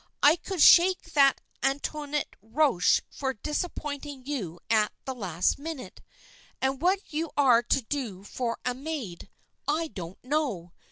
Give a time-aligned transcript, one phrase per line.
[0.23, 6.01] I could shake that Antoinette Roche for disappointing you at the last minute;
[6.59, 9.29] and what you are to do for a maid,
[9.67, 10.73] I don't know.